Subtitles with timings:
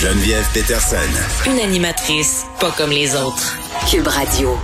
[0.00, 0.96] Geneviève Peterson.
[1.44, 3.58] Une animatrice pas comme les autres.
[3.90, 4.56] Cube Radio.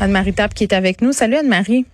[0.00, 1.12] Anne-Marie Tape qui est avec nous.
[1.12, 1.84] Salut Anne-Marie.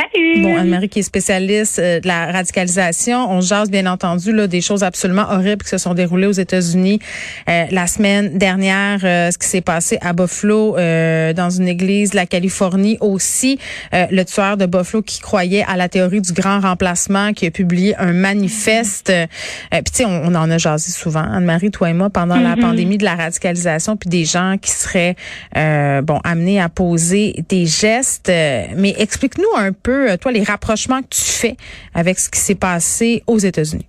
[0.00, 0.42] Salut.
[0.42, 3.30] Bon, Anne-Marie qui est spécialiste euh, de la radicalisation.
[3.30, 7.00] On jase bien entendu là, des choses absolument horribles qui se sont déroulées aux États-Unis
[7.48, 9.00] euh, la semaine dernière.
[9.04, 13.58] euh, ce qui s'est passé à Buffalo, euh, dans une église de la Californie aussi.
[13.92, 17.50] Euh, le tueur de Buffalo qui croyait à la théorie du grand remplacement, qui a
[17.50, 19.10] publié un manifeste.
[19.10, 19.26] Euh,
[19.70, 22.56] Puis tu sais, on, on en a jasé souvent, Anne-Marie, toi et moi, pendant la
[22.56, 25.16] pandémie de la radicalisation, puis des gens qui seraient
[25.56, 28.30] euh, bon amenés à poser des gestes.
[28.30, 31.56] Euh, mais explique-nous un peu, euh, toi, les rapprochements que tu fais
[31.94, 33.86] avec ce qui s'est passé aux États-Unis?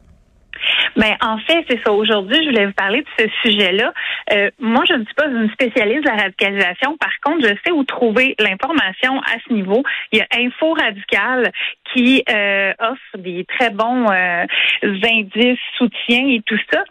[0.95, 1.91] Ben, en fait, c'est ça.
[1.91, 3.93] Aujourd'hui, je voulais vous parler de ce sujet-là.
[4.33, 6.97] Euh, moi, je ne suis pas une spécialiste de la radicalisation.
[6.97, 9.83] Par contre, je sais où trouver l'information à ce niveau.
[10.11, 11.51] Il y a Info Radical
[11.93, 14.07] qui euh, offre des très bons
[14.83, 16.83] indices, soutiens et tout ça.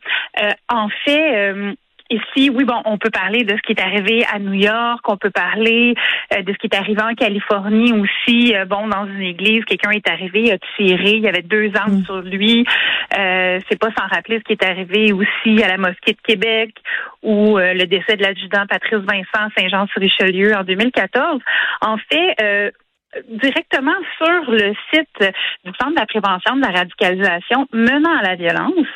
[0.68, 1.76] En fait,
[2.10, 5.16] Ici, oui, bon, on peut parler de ce qui est arrivé à New York, on
[5.16, 5.94] peut parler
[6.34, 8.52] euh, de ce qui est arrivé en Californie aussi.
[8.56, 11.70] Euh, bon, dans une église, quelqu'un est arrivé, il a tiré, il y avait deux
[11.76, 12.66] armes sur lui.
[13.16, 16.74] Euh, c'est pas sans rappeler ce qui est arrivé aussi à la mosquée de Québec
[17.22, 21.40] ou euh, le décès de l'adjudant Patrice Vincent à Saint-Jean-sur-Richelieu en 2014.
[21.80, 22.70] En fait, euh,
[23.28, 25.32] directement sur le site
[25.64, 28.86] du Centre de la prévention de la radicalisation menant à la violence.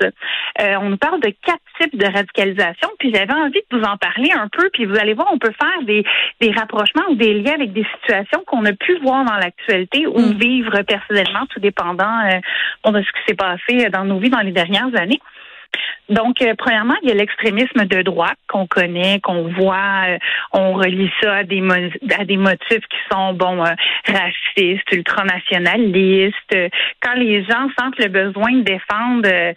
[0.60, 3.96] Euh, on nous parle de quatre types de radicalisation, puis j'avais envie de vous en
[3.96, 6.04] parler un peu, puis vous allez voir, on peut faire des,
[6.40, 10.18] des rapprochements ou des liens avec des situations qu'on a pu voir dans l'actualité ou
[10.38, 14.52] vivre personnellement, tout dépendant euh, de ce qui s'est passé dans nos vies dans les
[14.52, 15.20] dernières années.
[16.11, 20.19] Donc, euh, premièrement, il y a l'extrémisme de droite qu'on connaît, qu'on voit, euh,
[20.53, 21.75] on relie ça à des mo-
[22.19, 23.72] à des motifs qui sont bon euh,
[24.06, 26.56] racistes, ultranationalistes.
[27.00, 29.55] Quand les gens sentent le besoin de défendre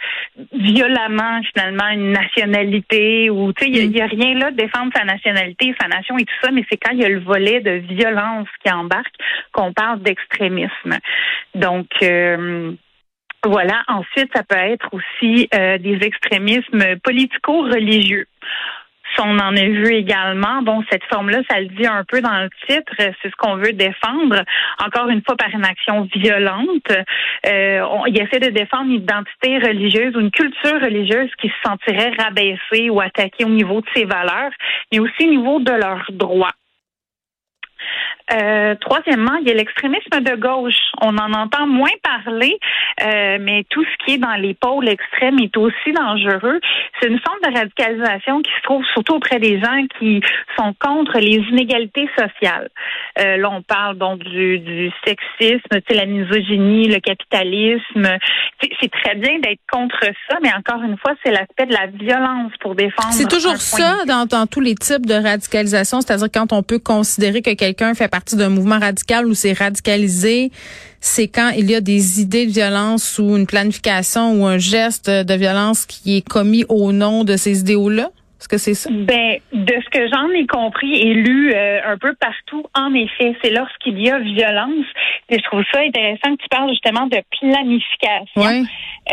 [0.53, 4.91] violemment finalement une nationalité ou tu sais, il y a- a rien là de défendre
[4.95, 7.59] sa nationalité, sa nation et tout ça, mais c'est quand il y a le volet
[7.59, 9.13] de violence qui embarque
[9.51, 10.97] qu'on parle d'extrémisme.
[11.55, 11.87] Donc
[13.45, 13.83] voilà.
[13.87, 18.27] Ensuite, ça peut être aussi euh, des extrémismes politico-religieux.
[19.19, 22.49] On en a vu également, bon, cette forme-là, ça le dit un peu dans le
[22.67, 24.43] titre, c'est ce qu'on veut défendre,
[24.83, 26.91] encore une fois par une action violente.
[27.45, 31.55] Euh, on, il essaie de défendre une identité religieuse ou une culture religieuse qui se
[31.65, 34.51] sentirait rabaissée ou attaquée au niveau de ses valeurs,
[34.91, 36.53] mais aussi au niveau de leurs droits.
[38.31, 40.75] Euh, troisièmement, il y a l'extrémisme de gauche.
[41.01, 42.57] On en entend moins parler,
[43.01, 46.59] euh, mais tout ce qui est dans les pôles extrêmes est aussi dangereux.
[46.99, 50.21] C'est une forme de radicalisation qui se trouve surtout auprès des gens qui
[50.57, 52.69] sont contre les inégalités sociales.
[53.19, 58.17] Euh, là, on parle donc du, du sexisme, la misogynie, le capitalisme.
[58.81, 62.51] C'est très bien d'être contre ça, mais encore une fois, c'est l'aspect de la violence
[62.59, 63.11] pour défendre.
[63.11, 67.41] C'est toujours ça dans, dans tous les types de radicalisation, c'est-à-dire quand on peut considérer
[67.41, 70.51] que quelqu'un fait d'un mouvement radical ou c'est radicalisé,
[70.99, 75.09] c'est quand il y a des idées de violence ou une planification ou un geste
[75.09, 78.11] de violence qui est commis au nom de ces idéaux-là?
[78.39, 78.89] Est-ce que c'est ça?
[78.91, 83.35] Ben, de ce que j'en ai compris et lu euh, un peu partout, en effet,
[83.41, 84.85] c'est lorsqu'il y a violence.
[85.29, 88.41] Et je trouve ça intéressant que tu parles justement de planification.
[88.41, 88.61] Ouais.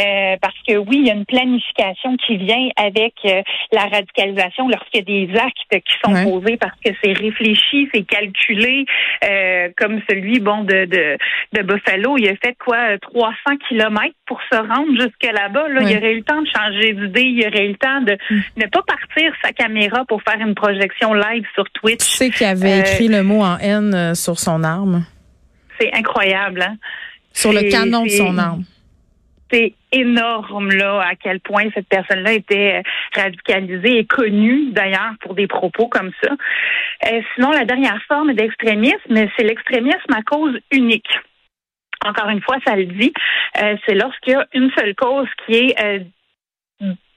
[0.00, 3.42] Euh, parce que oui, il y a une planification qui vient avec euh,
[3.72, 8.02] la radicalisation lorsqu'il y a des actes qui sont posés parce que c'est réfléchi, c'est
[8.02, 8.84] calculé,
[9.24, 11.16] euh, comme celui bon de, de
[11.52, 12.16] de Buffalo.
[12.18, 13.34] Il a fait quoi euh, 300
[13.68, 15.68] kilomètres pour se rendre jusque là-bas.
[15.68, 15.92] Là, Ouais.
[15.92, 18.16] il aurait eu le temps de changer d'idée, il aurait eu le temps de
[18.56, 21.98] ne pas partir sa caméra pour faire une projection live sur Twitch.
[22.00, 25.04] Tu sais qu'il avait Euh, écrit le mot en haine euh, sur son arme,
[25.78, 26.76] C'est incroyable, hein?
[27.32, 28.64] sur le canon de son arme.
[29.50, 35.34] c'est énorme là à quel point cette personne-là était euh, radicalisée et connue d'ailleurs pour
[35.34, 36.30] des propos comme ça.
[37.06, 41.08] Euh, sinon, la dernière forme d'extrémisme, c'est l'extrémisme à cause unique.
[42.04, 43.12] Encore une fois, ça le dit,
[43.62, 46.00] euh, c'est lorsqu'il y a une seule cause qui est euh,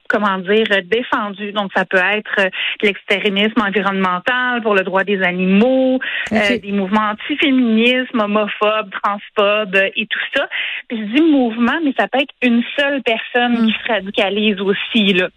[0.08, 1.52] comment dire, défendue.
[1.52, 2.48] Donc, ça peut être euh,
[2.82, 6.00] l'extrémisme environnemental pour le droit des animaux,
[6.32, 10.48] euh, des mouvements antiféminisme, homophobes, transphobes euh, et tout ça.
[10.88, 13.66] Puis je dis mouvement, mais ça peut être une seule personne Mm.
[13.66, 15.12] qui se radicalise aussi.
[15.14, 15.28] Là.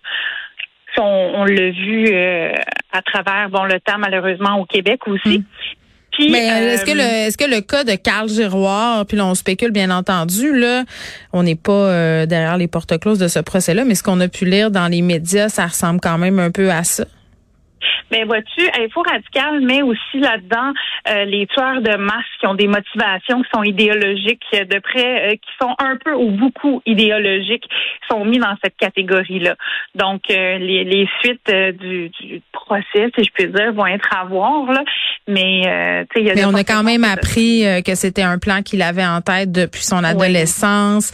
[0.98, 2.54] On, on l'a vu euh,
[2.92, 5.40] à travers bon le temps malheureusement au Québec aussi.
[5.40, 5.44] Mm.
[6.22, 9.18] Puis, Mais euh, est-ce que euh, le est-ce que le cas de Carl Giroir, puis
[9.18, 10.84] là on spécule bien entendu là,
[11.34, 14.28] on n'est pas euh, derrière les portes closes de ce procès-là, mais ce qu'on a
[14.28, 17.06] pu lire dans les médias, ça ressemble quand même un peu à ça?
[18.12, 20.74] Mais vois-tu, Info Radical met aussi là-dedans
[21.10, 25.32] euh, les tueurs de masse qui ont des motivations qui sont idéologiques, de près, euh,
[25.32, 27.64] qui sont un peu ou beaucoup idéologiques,
[28.10, 29.56] sont mis dans cette catégorie-là.
[29.96, 34.26] Donc, euh, les, les, suites du, du, procès, si je puis dire, vont être à
[34.26, 34.72] voir.
[34.72, 34.84] Là.
[35.28, 39.06] Mais, tu sais, Mais on a quand même appris que c'était un plan qu'il avait
[39.06, 41.12] en tête depuis son adolescence,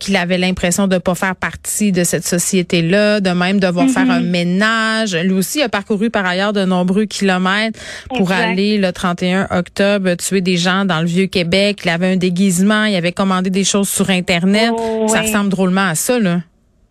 [0.00, 4.20] qu'il avait l'impression de pas faire partie de cette société-là, de même devoir faire un
[4.20, 4.30] mm-hmm.
[4.30, 5.16] ménage.
[5.16, 10.40] Lui aussi a parcouru par ailleurs de nombreux kilomètres pour aller le 31 octobre tuer
[10.40, 11.80] des gens dans le vieux Québec.
[11.84, 14.70] Il avait un déguisement, il avait commandé des choses sur internet.
[14.72, 16.40] Oh, ça ressemble drôlement à ça là.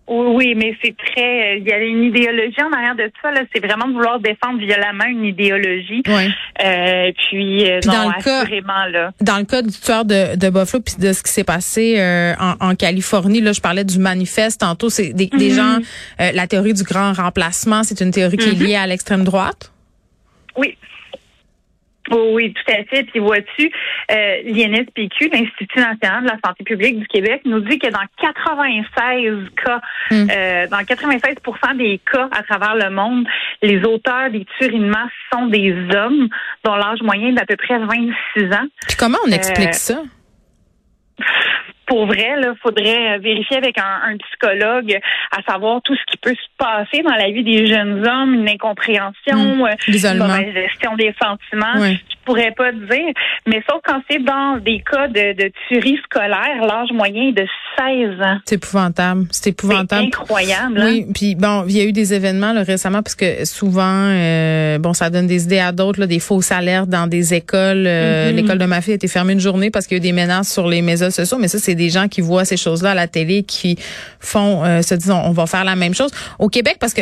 [0.08, 1.60] Oui, mais c'est très.
[1.60, 3.32] Il y a une idéologie en arrière de ça.
[3.32, 6.04] Là, c'est vraiment de vouloir défendre violemment une idéologie.
[6.08, 6.30] Oui.
[6.64, 9.12] Euh, puis, euh, non, dans le cas, là.
[9.22, 12.34] Dans le cas du tueur de, de Buffalo, puis de ce qui s'est passé euh,
[12.60, 14.90] en, Californie, là, je parlais du manifeste tantôt.
[14.90, 15.56] C'est des, des mhm.
[15.56, 15.78] gens.
[16.20, 18.66] la théorie du grand remplacement, c'est une théorie qui est mhm.
[18.66, 19.72] liée à l'extrême droite?
[20.58, 20.78] Oui,
[22.12, 23.04] oui, tout à fait.
[23.04, 23.72] Puis vois-tu,
[24.12, 29.50] euh, l'INSPQ, l'Institut national de la santé publique du Québec, nous dit que dans 96
[29.64, 29.82] cas,
[30.12, 30.28] hmm.
[30.30, 33.26] euh, dans 96% des cas à travers le monde,
[33.62, 36.28] les auteurs des tueries de masse sont des hommes
[36.64, 38.68] dont l'âge moyen est d'à peu près 26 ans.
[38.88, 40.02] Puis comment on explique euh, ça?
[41.92, 44.98] Pour vrai, il faudrait vérifier avec un, psychologue
[45.30, 48.50] à savoir tout ce qui peut se passer dans la vie des jeunes hommes, une
[48.50, 49.76] incompréhension, mmh.
[49.90, 53.14] une gestion des sentiments pourrais pas dire,
[53.48, 57.46] mais sauf quand c'est dans des cas de, de tuerie scolaire, l'âge moyen est de
[57.78, 58.38] 16 ans.
[58.46, 59.26] C'est épouvantable.
[59.32, 60.08] C'est épouvantable.
[60.08, 60.82] incroyable.
[60.84, 61.12] Oui, hein?
[61.14, 64.94] puis bon, il y a eu des événements là, récemment parce que souvent, euh, bon,
[64.94, 67.86] ça donne des idées à d'autres, des fausses alertes dans des écoles.
[67.88, 68.36] Euh, mm-hmm.
[68.36, 70.14] L'école de ma fille a été fermée une journée parce qu'il y a eu des
[70.14, 72.96] menaces sur les médias sociaux, mais ça, c'est des gens qui voient ces choses-là à
[72.96, 73.78] la télé, qui
[74.20, 76.12] font, euh, se disent, on, va faire la même chose.
[76.40, 77.02] Au Québec, parce que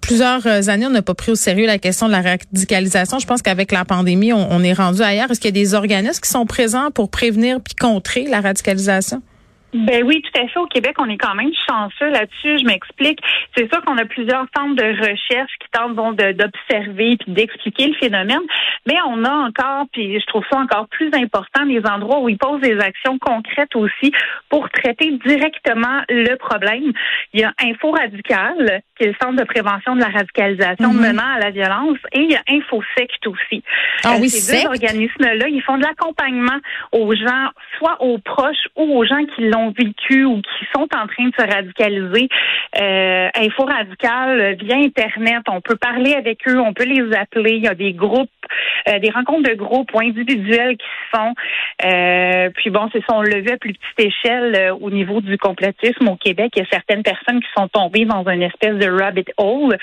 [0.00, 3.18] plusieurs années, on n'a pas pris au sérieux la question de la radicalisation.
[3.18, 5.30] Je pense qu'avec la pandémie, on, on est rendu ailleurs.
[5.30, 9.22] Est-ce qu'il y a des organismes qui sont présents pour prévenir puis contrer la radicalisation?
[9.72, 10.58] Ben oui, tout à fait.
[10.58, 12.58] Au Québec, on est quand même chanceux là-dessus.
[12.58, 13.20] Je m'explique.
[13.56, 17.94] C'est sûr qu'on a plusieurs centres de recherche qui tentent donc d'observer puis d'expliquer le
[17.94, 18.42] phénomène,
[18.86, 22.38] mais on a encore, puis je trouve ça encore plus important, des endroits où ils
[22.38, 24.12] posent des actions concrètes aussi
[24.48, 26.92] pour traiter directement le problème.
[27.32, 31.00] Il y a Info Radical, qui est le centre de prévention de la radicalisation mm-hmm.
[31.00, 33.62] menant à la violence, et il y a InfoSect aussi.
[34.04, 36.58] Ah oui, Ces deux organismes-là, ils font de l'accompagnement
[36.92, 37.48] aux gens,
[37.78, 41.34] soit aux proches ou aux gens qui l'ont vécu ou qui sont en train de
[41.34, 42.28] se radicaliser.
[42.80, 47.52] Euh, Info Radical via Internet, on peut parler avec eux, on peut les appeler.
[47.52, 48.30] Il y a des groupes,
[48.88, 51.34] euh, des rencontres de groupes ou individuels qui se font.
[51.84, 56.08] Euh, puis bon, c'est son levé à plus petite échelle euh, au niveau du complotisme
[56.08, 56.52] au Québec.
[56.56, 59.76] Il y a certaines personnes qui sont tombées dans une espèce de rabbit hole.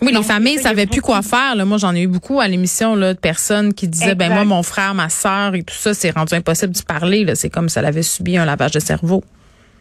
[0.00, 1.56] Oui, les familles savaient plus quoi faire.
[1.56, 1.64] Là.
[1.64, 4.62] Moi, j'en ai eu beaucoup à l'émission là, de personnes qui disaient, ben moi, mon
[4.62, 7.24] frère, ma sœur et tout ça, c'est rendu impossible de parler.
[7.24, 7.34] Là.
[7.34, 9.24] C'est comme si elle avait subi un lavage de cerveau.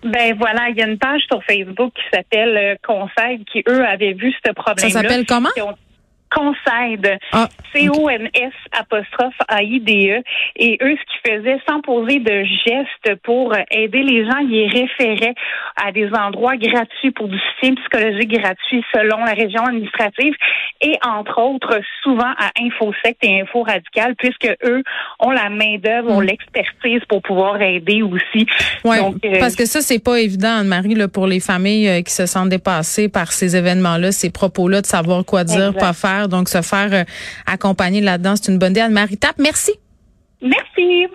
[0.04, 4.14] Ben voilà, il y a une page sur Facebook qui s'appelle Conseil qui, eux, avaient
[4.14, 4.90] vu ce problème-là.
[4.90, 5.50] Ça s'appelle comment?
[6.34, 7.00] Conseil,
[7.32, 10.22] ah, C-O-N-S apostrophe A-I-D-E.
[10.58, 15.36] Et eux, ce qu'ils faisaient, sans poser de gestes pour aider les gens, ils référaient
[15.84, 20.34] à des endroits gratuits pour du soutien psychologique gratuit selon la région administrative
[20.82, 24.84] et entre autres souvent à InfoSect et Info Radical puisque eux
[25.20, 26.26] ont la main d'œuvre, ont hmm.
[26.26, 28.48] l'expertise pour pouvoir aider aussi.
[28.84, 32.14] Ouais, euh, parce que ça c'est pas évident Anne-Marie là pour les familles euh, qui
[32.14, 36.50] se sentent dépassées par ces événements-là, ces propos-là de savoir quoi dire, quoi faire donc,
[36.50, 37.04] se faire euh,
[37.46, 38.82] accompagner là-dedans, c'est une bonne idée.
[38.82, 39.72] Anne-Marie merci.
[40.42, 41.08] Merci.